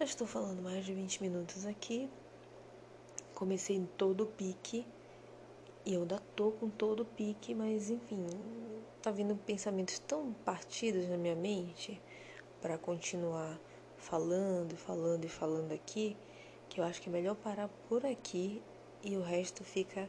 eu 0.00 0.04
estou 0.06 0.26
falando 0.26 0.60
mais 0.60 0.84
de 0.84 0.92
20 0.92 1.22
minutos 1.22 1.64
aqui. 1.66 2.10
Comecei 3.32 3.76
em 3.76 3.86
todo 3.96 4.24
o 4.24 4.26
pique. 4.26 4.84
E 5.84 5.94
eu 5.94 6.00
ainda 6.00 6.20
tô 6.34 6.50
com 6.50 6.68
todo 6.68 7.04
o 7.04 7.06
pique, 7.06 7.54
mas 7.54 7.90
enfim, 7.90 8.26
tá 9.06 9.12
vindo 9.12 9.36
pensamentos 9.36 10.00
tão 10.00 10.32
partidos 10.44 11.08
na 11.08 11.16
minha 11.16 11.36
mente 11.36 12.02
para 12.60 12.76
continuar 12.76 13.56
falando, 13.96 14.76
falando 14.76 15.24
e 15.24 15.28
falando 15.28 15.70
aqui, 15.70 16.16
que 16.68 16.80
eu 16.80 16.84
acho 16.84 17.00
que 17.00 17.08
é 17.08 17.12
melhor 17.12 17.36
parar 17.36 17.68
por 17.88 18.04
aqui 18.04 18.60
e 19.04 19.16
o 19.16 19.22
resto 19.22 19.62
fica 19.62 20.08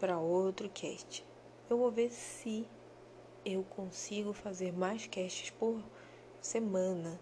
para 0.00 0.18
outro 0.18 0.68
cast. 0.68 1.24
Eu 1.70 1.78
vou 1.78 1.92
ver 1.92 2.10
se 2.10 2.66
eu 3.44 3.62
consigo 3.62 4.32
fazer 4.32 4.72
mais 4.72 5.06
casts 5.06 5.50
por 5.50 5.80
semana, 6.40 7.20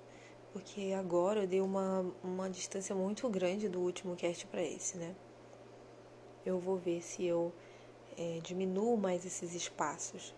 porque 0.51 0.95
agora 0.99 1.43
eu 1.43 1.47
dei 1.47 1.61
uma, 1.61 2.11
uma 2.23 2.49
distância 2.49 2.95
muito 2.95 3.29
grande 3.29 3.69
do 3.69 3.81
último 3.81 4.17
cast 4.17 4.47
para 4.47 4.63
esse, 4.63 4.97
né? 4.97 5.15
Eu 6.43 6.59
vou 6.59 6.79
ver 6.79 7.03
se 7.03 7.23
eu 7.23 7.53
é, 8.17 8.41
diminuo 8.43 8.97
mais 8.97 9.27
esses 9.27 9.55
espaços, 9.55 10.35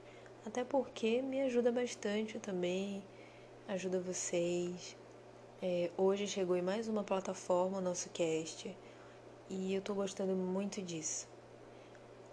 até 0.46 0.62
porque 0.62 1.20
me 1.20 1.42
ajuda 1.42 1.72
bastante 1.72 2.38
também, 2.38 3.02
ajuda 3.66 3.98
vocês. 3.98 4.96
É, 5.61 5.90
hoje 5.96 6.28
chegou 6.28 6.56
em 6.56 6.62
mais 6.62 6.87
uma 6.87 7.02
plataforma 7.02 7.78
o 7.78 7.80
nosso 7.80 8.09
cast 8.11 8.74
e 9.50 9.74
eu 9.74 9.82
tô 9.82 9.92
gostando 9.92 10.37
muito 10.37 10.80
disso. 10.80 11.26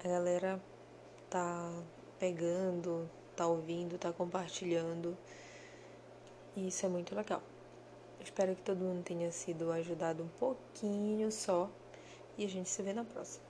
A 0.03 0.07
galera 0.07 0.61
tá 1.27 1.73
pegando, 2.19 3.09
tá 3.35 3.47
ouvindo, 3.47 3.97
tá 3.97 4.13
compartilhando. 4.13 5.17
E 6.55 6.67
isso 6.67 6.85
é 6.85 6.89
muito 6.89 7.15
legal. 7.15 7.41
Espero 8.19 8.55
que 8.55 8.61
todo 8.61 8.77
mundo 8.77 9.03
tenha 9.03 9.31
sido 9.31 9.71
ajudado 9.71 10.21
um 10.21 10.29
pouquinho 10.39 11.31
só. 11.31 11.67
E 12.37 12.45
a 12.45 12.47
gente 12.47 12.69
se 12.69 12.81
vê 12.83 12.93
na 12.93 13.03
próxima. 13.03 13.43